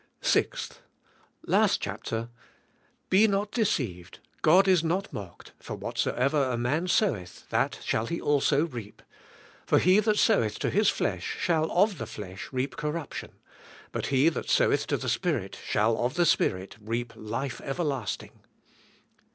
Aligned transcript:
6. 0.21 0.79
Last 1.45 1.79
chapter, 1.79 2.29
"Be 3.11 3.27
not 3.27 3.51
deceived, 3.51 4.17
God 4.41 4.67
is 4.67 4.83
not 4.83 5.13
mocked, 5.13 5.51
for 5.59 5.75
whatsoever 5.75 6.45
a 6.49 6.57
man 6.57 6.87
soweth 6.87 7.47
that 7.51 7.77
shall 7.83 8.07
he 8.07 8.19
also 8.19 8.65
reap. 8.65 9.03
For 9.67 9.77
he 9.77 9.99
that 9.99 10.17
soweth 10.17 10.57
to 10.57 10.71
his 10.71 10.89
flesh 10.89 11.37
shall 11.39 11.69
of 11.71 11.99
the 11.99 12.07
flesh 12.07 12.51
reap 12.51 12.77
corruption; 12.77 13.33
but 13.91 14.07
he 14.07 14.27
that 14.29 14.49
soweth 14.49 14.87
to 14.87 14.97
the 14.97 15.07
Spirit 15.07 15.55
shall 15.63 15.95
of 16.03 16.15
the 16.15 16.25
Spirit 16.25 16.77
reap 16.83 17.13
life 17.15 17.61
everlasting." 17.63 18.39